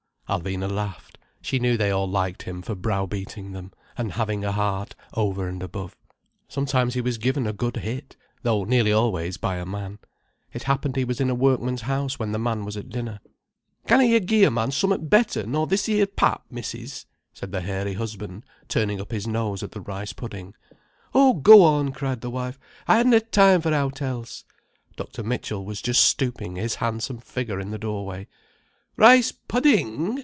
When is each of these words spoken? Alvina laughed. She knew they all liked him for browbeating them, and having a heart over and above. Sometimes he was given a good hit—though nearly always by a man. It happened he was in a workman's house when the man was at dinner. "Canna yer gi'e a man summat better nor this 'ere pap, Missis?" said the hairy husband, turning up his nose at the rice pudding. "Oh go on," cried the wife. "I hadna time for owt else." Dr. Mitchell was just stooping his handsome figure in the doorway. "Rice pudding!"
Alvina 0.29 0.71
laughed. 0.73 1.17
She 1.41 1.59
knew 1.59 1.75
they 1.75 1.91
all 1.91 2.09
liked 2.09 2.43
him 2.43 2.61
for 2.61 2.73
browbeating 2.73 3.51
them, 3.51 3.73
and 3.97 4.13
having 4.13 4.45
a 4.45 4.53
heart 4.53 4.95
over 5.13 5.45
and 5.49 5.61
above. 5.61 5.97
Sometimes 6.47 6.93
he 6.93 7.01
was 7.01 7.17
given 7.17 7.45
a 7.45 7.51
good 7.51 7.75
hit—though 7.75 8.63
nearly 8.63 8.93
always 8.93 9.35
by 9.35 9.57
a 9.57 9.65
man. 9.65 9.99
It 10.53 10.63
happened 10.63 10.95
he 10.95 11.03
was 11.03 11.19
in 11.19 11.29
a 11.29 11.35
workman's 11.35 11.81
house 11.81 12.17
when 12.17 12.31
the 12.31 12.39
man 12.39 12.63
was 12.63 12.77
at 12.77 12.87
dinner. 12.87 13.19
"Canna 13.87 14.05
yer 14.05 14.21
gi'e 14.21 14.47
a 14.47 14.49
man 14.51 14.71
summat 14.71 15.09
better 15.09 15.45
nor 15.45 15.67
this 15.67 15.89
'ere 15.89 16.07
pap, 16.07 16.45
Missis?" 16.49 17.05
said 17.33 17.51
the 17.51 17.59
hairy 17.59 17.95
husband, 17.95 18.45
turning 18.69 19.01
up 19.01 19.11
his 19.11 19.27
nose 19.27 19.61
at 19.63 19.73
the 19.73 19.81
rice 19.81 20.13
pudding. 20.13 20.55
"Oh 21.13 21.33
go 21.33 21.61
on," 21.63 21.91
cried 21.91 22.21
the 22.21 22.29
wife. 22.29 22.57
"I 22.87 22.95
hadna 22.95 23.19
time 23.19 23.59
for 23.59 23.73
owt 23.73 24.01
else." 24.01 24.45
Dr. 24.95 25.23
Mitchell 25.23 25.65
was 25.65 25.81
just 25.81 26.05
stooping 26.05 26.55
his 26.55 26.75
handsome 26.75 27.17
figure 27.17 27.59
in 27.59 27.71
the 27.71 27.77
doorway. 27.77 28.27
"Rice 28.95 29.33
pudding!" 29.33 30.19